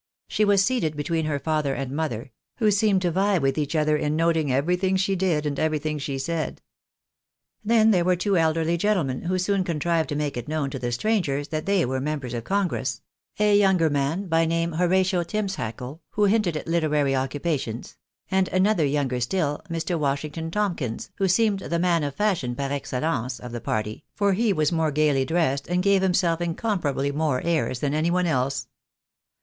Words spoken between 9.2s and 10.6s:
who soon contrived to make it